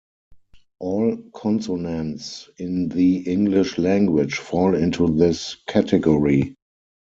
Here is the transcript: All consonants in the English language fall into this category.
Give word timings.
All 0.79 1.15
consonants 1.31 2.49
in 2.57 2.89
the 2.89 3.17
English 3.17 3.77
language 3.77 4.37
fall 4.39 4.73
into 4.73 5.07
this 5.15 5.57
category. 5.67 6.55